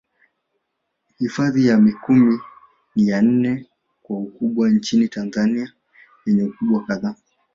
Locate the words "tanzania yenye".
5.07-6.43